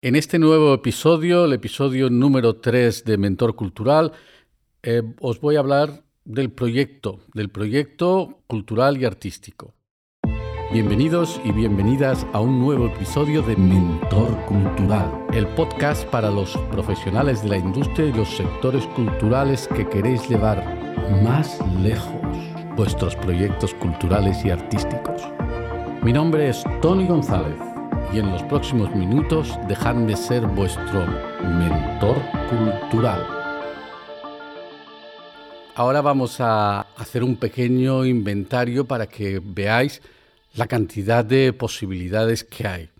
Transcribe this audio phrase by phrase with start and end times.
[0.00, 4.12] En este nuevo episodio, el episodio número 3 de Mentor Cultural,
[4.84, 9.74] eh, os voy a hablar del proyecto, del proyecto cultural y artístico.
[10.72, 17.42] Bienvenidos y bienvenidas a un nuevo episodio de Mentor Cultural, el podcast para los profesionales
[17.42, 20.64] de la industria y los sectores culturales que queréis llevar
[21.24, 22.22] más lejos
[22.76, 25.22] vuestros proyectos culturales y artísticos.
[26.04, 27.67] Mi nombre es Tony González
[28.12, 31.06] y en los próximos minutos dejadme ser vuestro
[31.42, 32.16] mentor
[32.48, 33.26] cultural.
[35.74, 40.02] Ahora vamos a hacer un pequeño inventario para que veáis
[40.54, 42.90] la cantidad de posibilidades que hay.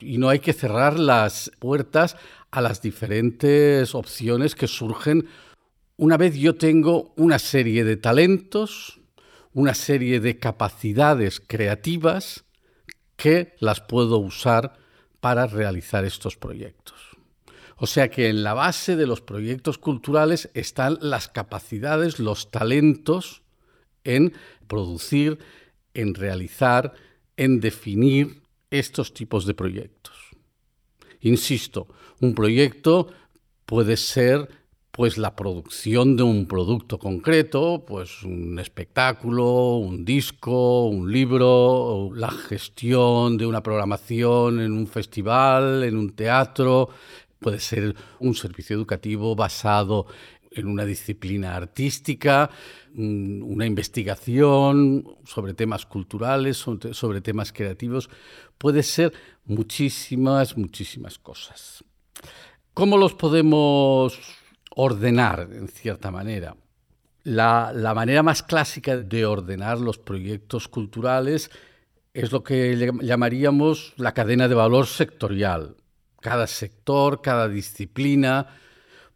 [0.00, 2.16] Y no hay que cerrar las puertas
[2.50, 5.26] a las diferentes opciones que surgen
[6.00, 9.00] una vez yo tengo una serie de talentos,
[9.52, 12.44] una serie de capacidades creativas,
[13.18, 14.78] que las puedo usar
[15.20, 16.94] para realizar estos proyectos.
[17.76, 23.42] O sea que en la base de los proyectos culturales están las capacidades, los talentos
[24.04, 24.32] en
[24.68, 25.38] producir,
[25.94, 26.94] en realizar,
[27.36, 30.16] en definir estos tipos de proyectos.
[31.20, 31.88] Insisto,
[32.20, 33.08] un proyecto
[33.66, 34.48] puede ser
[34.98, 42.32] pues la producción de un producto concreto, pues un espectáculo, un disco, un libro, la
[42.32, 46.88] gestión de una programación en un festival, en un teatro,
[47.38, 50.06] puede ser un servicio educativo basado
[50.50, 52.50] en una disciplina artística,
[52.96, 56.56] una investigación sobre temas culturales,
[56.90, 58.10] sobre temas creativos,
[58.58, 59.12] puede ser
[59.44, 61.84] muchísimas, muchísimas cosas.
[62.74, 64.37] ¿Cómo los podemos
[64.80, 66.54] ordenar, en cierta manera.
[67.24, 71.50] La, manera más clásica de ordenar los proyectos culturales
[72.14, 75.74] es lo que llamaríamos la cadena de valor sectorial.
[76.20, 78.46] Cada sector, cada disciplina,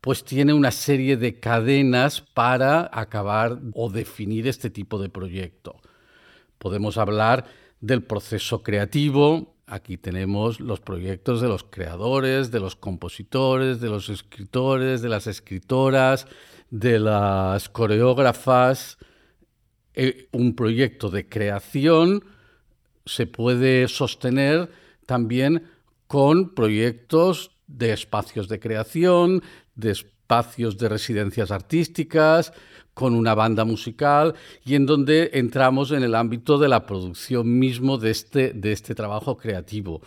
[0.00, 5.80] pues tiene una serie de cadenas para acabar o definir este tipo de proyecto.
[6.58, 7.44] Podemos hablar
[7.80, 14.10] del proceso creativo, Aquí tenemos los proyectos de los creadores, de los compositores, de los
[14.10, 16.26] escritores, de las escritoras,
[16.68, 18.98] de las coreógrafas.
[19.94, 22.22] Eh, un proyecto de creación
[23.06, 24.70] se puede sostener
[25.06, 25.70] también
[26.06, 29.42] con proyectos de espacios de creación,
[29.74, 32.52] de espacios de residencias artísticas,
[32.94, 37.98] con una banda musical y en donde entramos en el ámbito de la producción mismo
[37.98, 40.02] de este, de este trabajo creativo.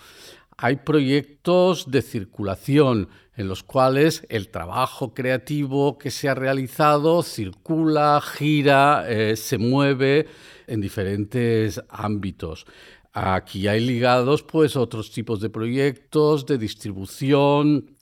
[0.57, 8.21] Hay proyectos de circulación en los cuales el trabajo creativo que se ha realizado circula,
[8.21, 10.27] gira, eh, se mueve
[10.67, 12.65] en diferentes ámbitos.
[13.11, 17.95] Aquí hay ligados pues otros tipos de proyectos de distribución,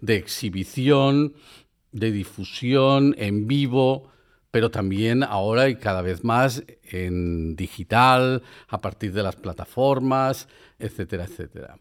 [0.00, 1.34] de exhibición,
[1.92, 4.10] de difusión en vivo,
[4.50, 10.48] pero también ahora y cada vez más en digital, a partir de las plataformas,
[10.78, 11.76] etcétera, etcétera.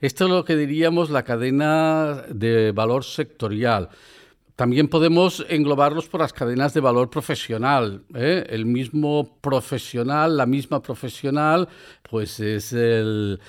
[0.00, 3.90] Esto es lo que diríamos la cadena de valor sectorial.
[4.60, 8.04] También podemos englobarlos por las cadenas de valor profesional.
[8.14, 8.44] ¿eh?
[8.50, 11.66] El mismo profesional, la misma profesional,
[12.02, 13.40] pues es el,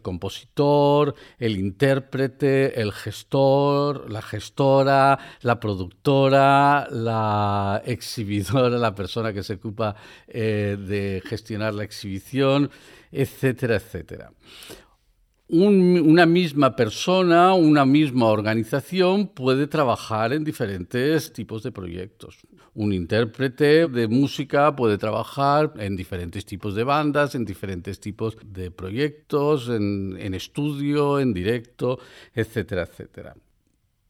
[0.00, 9.54] compositor, el intérprete, el gestor, la gestora, la productora, la exhibidora, la persona que se
[9.54, 9.96] ocupa
[10.28, 12.70] eh, de gestionar la exhibición,
[13.10, 14.30] etcétera, etcétera
[15.52, 22.38] una misma persona, una misma organización puede trabajar en diferentes tipos de proyectos.
[22.74, 28.70] Un intérprete de música puede trabajar en diferentes tipos de bandas, en diferentes tipos de
[28.70, 31.98] proyectos, en, estudio, en directo,
[32.32, 33.34] etcétera, etcétera.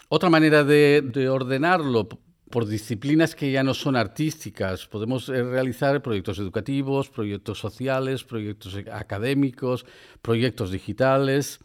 [0.09, 2.09] Otra manera de ordenarlo
[2.51, 4.87] por disciplinas que ya no son artísticas.
[4.87, 9.87] Podemos eh, realizar proyectos educativos, proyectos sociales, proyectos académicos,
[10.21, 11.61] proyectos digitales.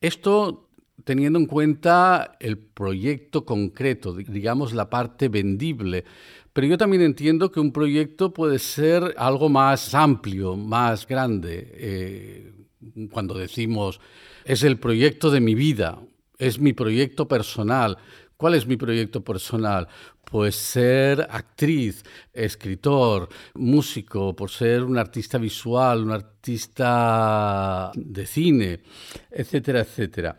[0.00, 0.66] Esto
[1.04, 6.04] teniendo en cuenta el proyecto concreto, digamos la parte vendible.
[6.52, 11.70] Pero yo también entiendo que un proyecto puede ser algo más amplio, más grande.
[11.74, 12.52] Eh,
[13.10, 14.00] cuando decimos,
[14.44, 15.98] es el proyecto de mi vida,
[16.38, 17.98] es mi proyecto personal.
[18.36, 19.88] ¿Cuál es mi proyecto personal?
[20.28, 22.02] Pues ser actriz,
[22.32, 28.80] escritor, músico, por ser un artista visual, un artista de cine,
[29.30, 30.36] etcétera, etcétera.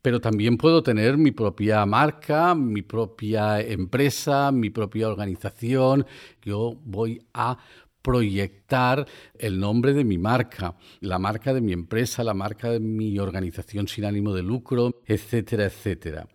[0.00, 6.06] Pero también puedo tener mi propia marca, mi propia empresa, mi propia organización.
[6.40, 7.58] Yo voy a
[8.00, 9.06] proyectar
[9.38, 13.86] el nombre de mi marca, la marca de mi empresa, la marca de mi organización
[13.86, 16.26] sin ánimo de lucro, etcétera, etcétera.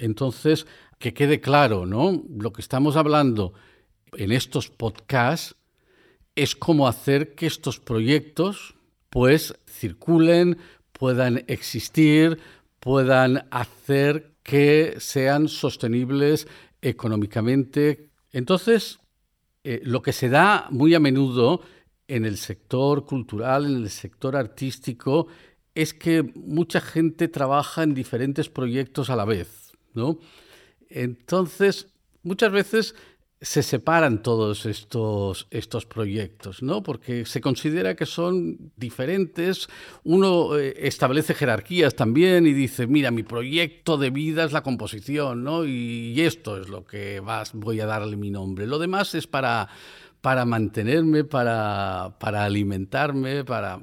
[0.00, 0.66] Entonces,
[0.98, 2.22] que quede claro, ¿no?
[2.28, 3.52] Lo que estamos hablando
[4.14, 5.54] en estos podcasts
[6.34, 8.74] es cómo hacer que estos proyectos
[9.10, 10.58] pues circulen,
[10.92, 12.38] puedan existir,
[12.78, 16.48] puedan hacer que sean sostenibles
[16.80, 18.08] económicamente.
[18.32, 19.00] Entonces,
[19.64, 21.60] eh, lo que se da muy a menudo
[22.08, 25.26] en el sector cultural, en el sector artístico,
[25.74, 29.59] es que mucha gente trabaja en diferentes proyectos a la vez,
[29.94, 30.18] ¿no?
[30.88, 31.88] Entonces,
[32.22, 32.94] muchas veces
[33.42, 36.82] se separan todos estos, estos proyectos, ¿no?
[36.82, 39.68] Porque se considera que son diferentes.
[40.04, 45.42] Uno eh, establece jerarquías también y dice, mira, mi proyecto de vida es la composición,
[45.42, 45.64] ¿no?
[45.64, 47.22] Y, esto es lo que
[47.54, 48.66] voy a darle mi nombre.
[48.66, 49.68] Lo demás es para,
[50.20, 53.80] para mantenerme, para, para alimentarme, para...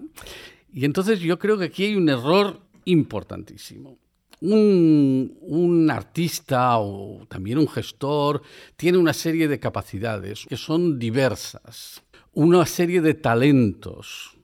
[0.71, 3.98] Y entonces yo creo que aquí hay un error importantísimo
[4.42, 8.42] un, artista o también un gestor
[8.75, 12.04] tiene una serie de capacidades que son diversas,
[12.34, 14.38] una serie de talentos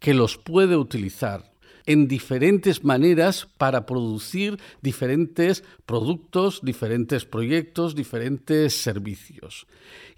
[0.00, 1.52] que los puede utilizar
[1.86, 9.68] en diferentes maneras para producir diferentes productos, diferentes proyectos, diferentes servicios.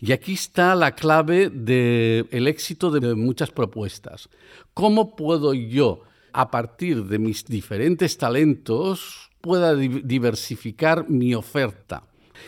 [0.00, 4.30] Y aquí está la clave del éxito de muchas propuestas.
[4.72, 12.04] ¿Cómo puedo yo a partir de mis diferentes talentos, pueda diversificar mi oferta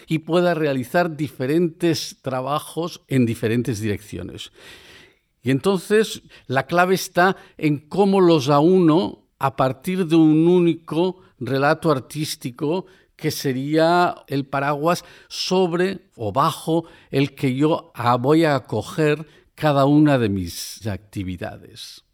[0.07, 4.53] y pueda realizar diferentes trabajos en diferentes direcciones.
[5.43, 11.91] Y entonces la clave está en cómo los uno a partir de un único relato
[11.91, 12.87] artístico
[13.17, 20.19] que sería el paraguas sobre o bajo el que yo voy a acoger cada una
[20.19, 22.05] de mis actividades.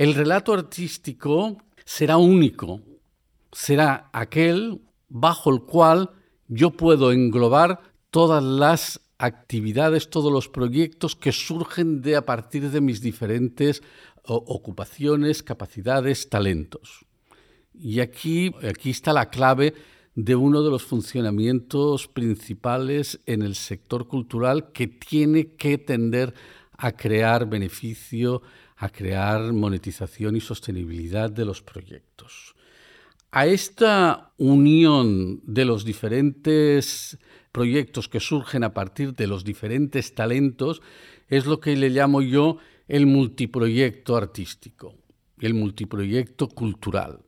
[0.00, 2.80] El relato artístico será único,
[3.52, 4.80] será aquel
[5.10, 6.12] bajo el cual
[6.48, 12.80] yo puedo englobar todas las actividades, todos los proyectos que surgen de a partir de
[12.80, 13.82] mis diferentes
[14.24, 17.04] ocupaciones, capacidades, talentos.
[17.74, 19.74] Y aquí, aquí está la clave
[20.14, 26.32] de uno de los funcionamientos principales en el sector cultural que tiene que tender
[26.78, 28.40] a crear beneficio,
[28.82, 32.54] a crear monetización y sostenibilidad de los proyectos.
[33.30, 37.18] A esta unión de los diferentes
[37.52, 40.80] proyectos que surgen a partir de los diferentes talentos
[41.28, 42.56] es lo que le llamo yo
[42.88, 44.96] el multiproyecto artístico,
[45.38, 47.20] el multiproyecto cultural.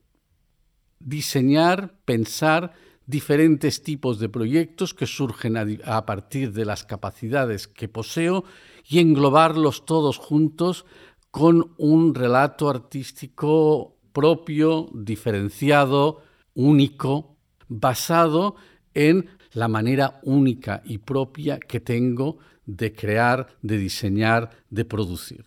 [0.99, 2.73] Diseñar, pensar
[3.05, 8.43] diferentes tipos de proyectos que surgen a, partir de las capacidades que poseo
[8.87, 10.85] y englobarlos todos juntos
[11.33, 16.21] con un relato artístico propio, diferenciado,
[16.53, 17.37] único,
[17.67, 18.55] basado
[18.93, 22.37] en la manera única y propia que tengo
[22.67, 25.43] de crear, de diseñar, de producir.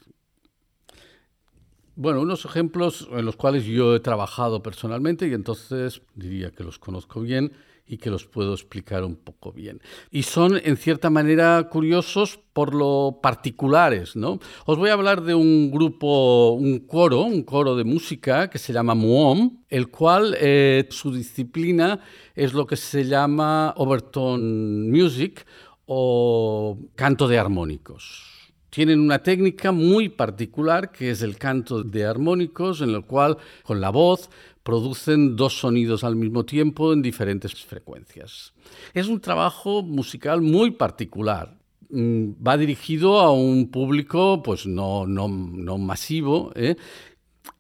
[1.94, 6.81] Bueno, unos ejemplos en los cuales yo he trabajado personalmente y entonces diría que los
[6.81, 7.53] conozco bien
[7.87, 9.81] y que los puedo explicar un poco bien.
[10.11, 14.41] Y son, en cierta manera, curiosos por lo particulares, ¿no?
[14.65, 18.73] Os voy a hablar de un grupo, un coro, un coro de música que se
[18.73, 22.00] llama Muom, el cual eh, su disciplina
[22.35, 25.47] es lo que se llama Overtone Music
[25.87, 28.37] o canto de armónicos
[28.76, 33.81] tienen una técnica muy particular que es el canto de armónicos, en el cual con
[33.81, 34.28] la voz
[34.66, 38.52] producen dos sonidos al mismo tiempo en diferentes frecuencias.
[38.94, 41.56] Es un trabajo musical muy particular.
[41.88, 46.50] Mm, va dirigido a un público pues no, no, no masivo.
[46.56, 46.75] ¿eh?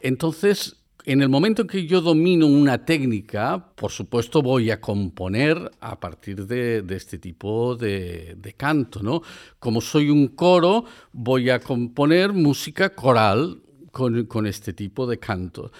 [0.00, 5.70] Entonces, en el momento en que yo domino una técnica, por supuesto voy a componer
[5.78, 9.22] a partir de, este tipo de, de, canto, ¿no?
[9.60, 15.70] Como soy un coro, voy a componer música coral con, con este tipo de canto.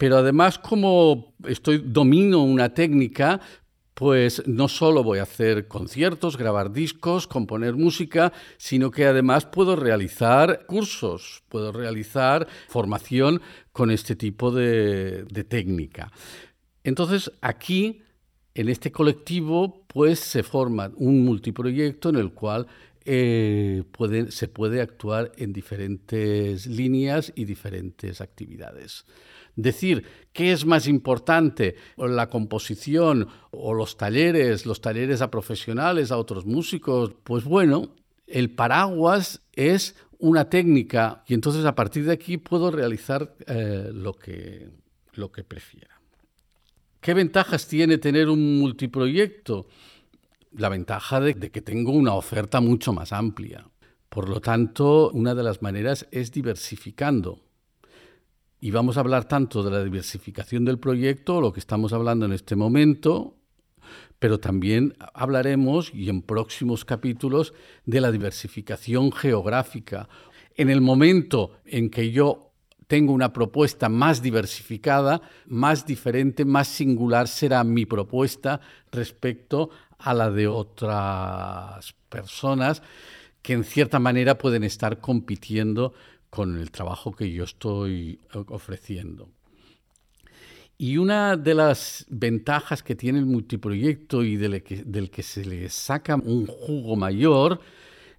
[0.00, 3.38] Pero además, como estoy, domino una técnica,
[3.92, 9.76] pues no solo voy a hacer conciertos, grabar discos, componer música, sino que además puedo
[9.76, 13.42] realizar cursos, puedo realizar formación
[13.72, 16.10] con este tipo de, técnica.
[16.82, 18.00] Entonces, aquí,
[18.54, 22.66] en este colectivo, pues se forma un multiproyecto en el cual
[23.04, 23.84] eh,
[24.30, 29.04] se puede actuar en diferentes líneas y diferentes actividades.
[29.56, 36.18] Decir qué es más importante, la composición o los talleres, los talleres a profesionales, a
[36.18, 37.94] otros músicos, pues bueno,
[38.26, 44.12] El paraguas es una técnica y entonces a partir de aquí puedo realizar eh, lo,
[44.12, 44.68] que,
[45.14, 46.00] lo que prefiera.
[47.00, 49.66] ¿Qué ventajas tiene tener un multiproyecto?
[50.52, 53.66] La ventaja de, de que tengo una oferta mucho más amplia.
[54.08, 57.40] Por lo tanto, una de las maneras es diversificando.
[58.60, 62.32] Y vamos a hablar tanto de la diversificación del proyecto, lo que estamos hablando en
[62.32, 63.36] este momento,
[64.18, 67.54] pero también hablaremos, y en próximos capítulos,
[67.86, 70.10] de la diversificación geográfica.
[70.56, 72.52] En el momento en que yo
[72.86, 78.60] tengo una propuesta más diversificada, más diferente, más singular será mi propuesta
[78.92, 82.82] respecto a la de otras personas
[83.40, 85.94] que en cierta manera pueden estar compitiendo
[86.30, 89.28] con el trabajo que yo estoy ofreciendo.
[90.78, 96.16] Y una de las ventajas que tiene el multiproyecto y del que, se le saca
[96.16, 97.60] un jugo mayor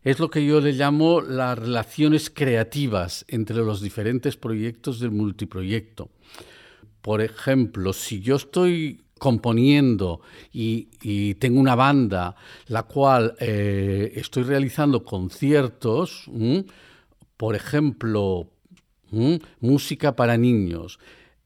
[0.04, 6.10] es lo que yo le llamo las relaciones creativas entre los diferentes proyectos del multiproyecto.
[7.02, 10.22] Por ejemplo, si yo estoy componiendo
[10.54, 12.36] y, tengo una banda
[12.68, 16.28] la cual eh, estoy realizando conciertos,
[17.42, 18.52] por ejemplo,
[19.62, 21.00] música para niños,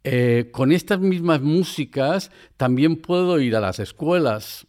[0.04, 4.68] eh, con estas mismas músicas también puedo ir a las escuelas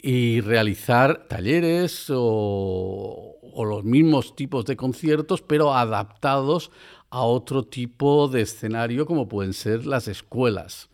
[0.00, 6.70] y realizar talleres o, los mismos tipos de conciertos, pero adaptados
[7.10, 10.90] a otro tipo de escenario como pueden ser las escuelas.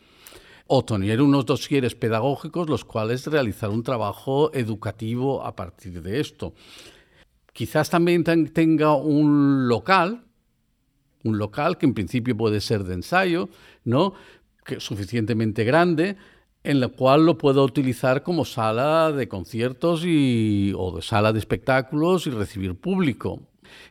[0.66, 6.54] O tener unos dosieres pedagógicos, los cuales realizar un trabajo educativo a partir de esto.
[7.52, 10.24] Quizás también tenga un local
[11.24, 13.48] un local que en principio puede ser de ensayo,
[13.84, 14.14] ¿no?
[14.64, 16.16] que suficientemente grande,
[16.62, 21.38] en el cual lo puedo utilizar como sala de conciertos y, o de sala de
[21.38, 23.40] espectáculos y recibir público.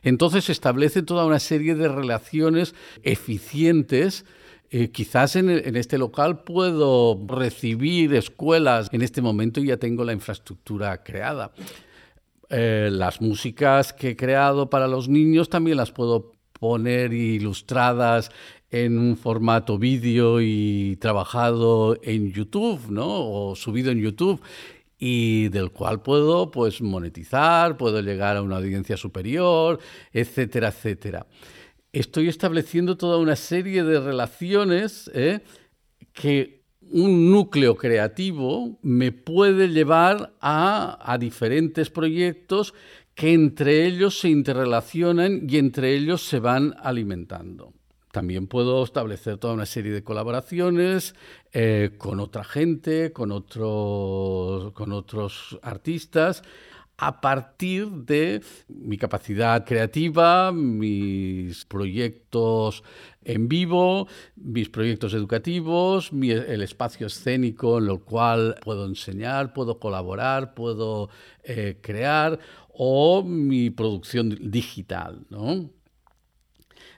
[0.02, 4.24] Entonces se establece toda una serie de relaciones eficientes
[4.72, 8.88] eh, quizás en, este local puedo recibir escuelas.
[8.92, 11.50] En este momento ya tengo la infraestructura creada.
[12.50, 18.30] Eh, las músicas que he creado para los niños también las puedo poner ilustradas
[18.70, 23.06] en un formato vídeo y trabajado en YouTube, ¿no?
[23.08, 24.40] O subido en YouTube
[24.98, 29.80] y del cual puedo pues monetizar, puedo llegar a una audiencia superior,
[30.12, 31.26] etcétera, etcétera.
[31.92, 35.40] Estoy estableciendo toda una serie de relaciones ¿eh?
[36.12, 36.59] que
[36.92, 42.74] un núcleo creativo me puede llevar a, diferentes proyectos
[43.14, 47.72] que entre ellos se interrelacionan y entre ellos se van alimentando.
[48.12, 51.14] También puedo establecer toda una serie de colaboraciones
[51.52, 56.42] eh, con otra gente, con otros, con otros artistas,
[57.02, 62.84] a partir de mi capacidad creativa, mis proyectos
[63.24, 70.52] en vivo, mis proyectos educativos, el espacio escénico en el cual puedo enseñar, puedo colaborar,
[70.52, 71.08] puedo
[71.42, 72.38] eh, crear
[72.68, 75.26] o mi producción digital.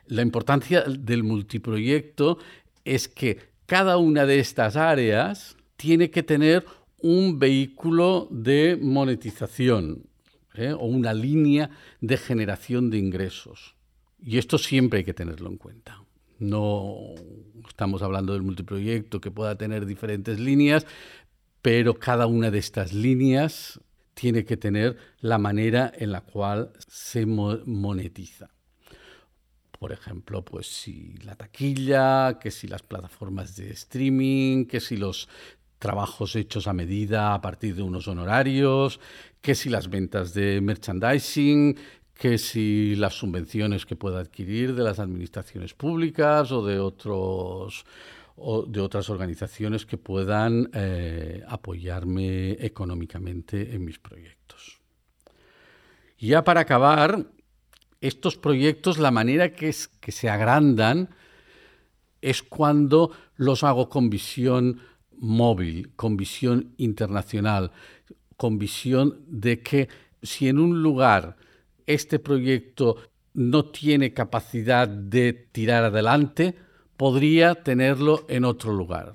[0.06, 2.38] La importancia del multiproyecto
[2.85, 6.64] es que cada una de estas áreas tiene que tener
[7.02, 10.06] un vehículo de monetización
[10.54, 10.73] ¿eh?
[10.73, 13.76] o una línea de generación de ingresos.
[14.21, 16.02] Y esto siempre hay que tenerlo en cuenta.
[16.38, 16.97] No
[17.68, 20.87] estamos hablando del multiproyecto que pueda tener diferentes líneas,
[21.61, 23.80] pero cada una de estas líneas
[24.14, 28.50] tiene que tener la manera en la cual se monetiza.
[29.78, 35.28] Por ejemplo, pues si la taquilla, que si las plataformas de streaming, que si los
[35.83, 39.01] trabajos hechos a medida a partir de unos honorarios,
[39.41, 41.77] que si las ventas de merchandising,
[42.15, 47.85] que si las subvenciones que pueda adquirir de las administraciones públicas o de otros
[48.69, 54.81] de otras organizaciones que puedan eh, apoyarme económicamente en mis proyectos.
[56.17, 57.27] Y ya para acabar,
[58.01, 61.11] estos proyectos, la manera que, es, que se agrandan
[62.21, 64.81] es cuando los hago con visión
[65.23, 67.71] móvil, con visión internacional,
[68.37, 69.88] con visión de que
[70.21, 71.37] si en un lugar
[71.87, 72.97] este proyecto
[73.35, 76.55] no tiene capacidad de tirar adelante,
[76.97, 79.14] podría tenerlo en otro lugar.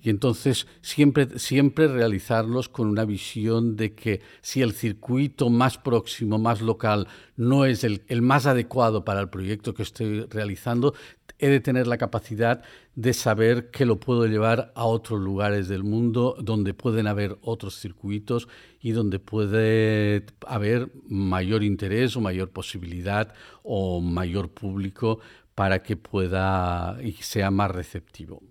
[0.00, 6.38] Y entonces siempre, siempre realizarlos con una visión de que si el circuito más próximo,
[6.38, 10.92] más local, no es el, el, más adecuado para el proyecto que estoy realizando,
[11.38, 12.62] he de tener la capacidad
[12.94, 17.78] de saber que lo puedo llevar a otros lugares del mundo donde pueden haber otros
[17.80, 18.48] circuitos
[18.80, 25.20] y donde puede haber mayor interés o mayor posibilidad o mayor público
[25.54, 28.42] para que pueda y sea más receptivo.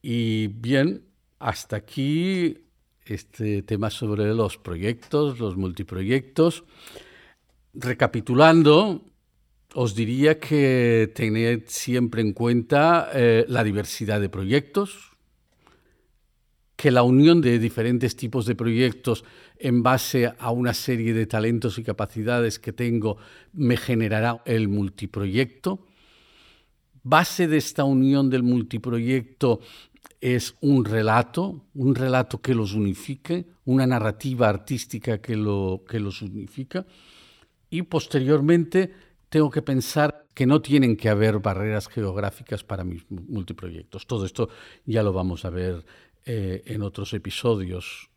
[0.00, 1.04] Y bien,
[1.38, 2.58] hasta aquí
[3.04, 6.64] este tema sobre los proyectos, los multiproyectos.
[7.74, 9.04] Recapitulando,
[9.74, 15.12] os diría que tened siempre en cuenta eh, la diversidad de proyectos,
[16.76, 19.24] que la unión de diferentes tipos de proyectos
[19.58, 23.16] en base a una serie de talentos y capacidades que tengo
[23.52, 25.86] me generará el multiproyecto.
[27.04, 29.60] Base de esta unión del multiproyecto
[30.20, 36.20] es un relato, un relato que los unifique, una narrativa artística que, lo, que los
[36.20, 36.84] unifica.
[37.70, 38.92] Y posteriormente
[39.32, 44.06] tengo que pensar que no tienen que haber barreras geográficas para mis multiproyectos.
[44.06, 44.50] Todo esto
[44.84, 45.86] ya lo vamos a ver
[46.26, 48.10] eh, en otros episodios.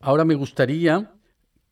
[0.00, 1.14] Ahora me gustaría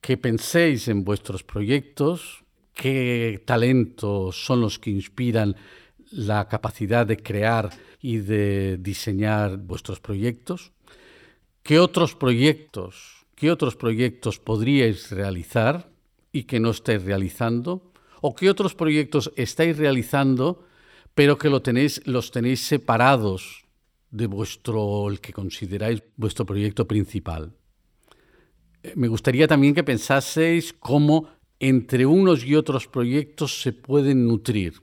[0.00, 5.54] que penséis en vuestros proyectos, qué talentos son los que inspiran
[6.10, 7.68] la capacidad de crear
[8.00, 10.72] y de diseñar vuestros proyectos,
[11.62, 15.90] qué otros proyectos, qué otros proyectos podríais realizar
[16.32, 17.91] y que no estáis realizando,
[18.22, 20.64] o qué otros proyectos estáis realizando,
[21.14, 23.64] pero que lo tenéis, los tenéis separados
[24.10, 27.52] de vuestro, el que consideráis vuestro proyecto principal.
[28.82, 34.74] Eh, me gustaría también que pensaseis cómo entre unos y otros proyectos se pueden nutrir.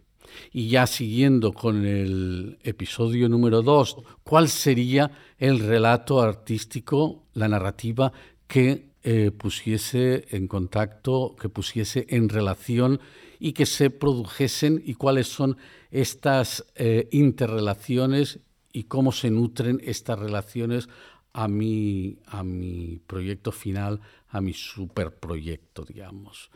[0.51, 8.11] Y ya siguiendo con el episodio número 2, ¿cuál sería el relato artístico, la narrativa
[8.47, 12.99] que eh, pusiese en contacto, que pusiese en relación
[13.39, 15.57] y que se produjesen y cuáles son
[15.89, 18.39] estas eh, interrelaciones
[18.73, 20.89] y cómo se nutren estas relaciones
[21.33, 26.51] a mi, a mi proyecto final, a mi superproyecto, digamos.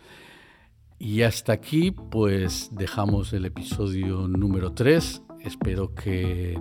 [1.00, 5.22] Y hasta aquí, pues dejamos el episodio número 3.
[5.42, 6.60] Espero que,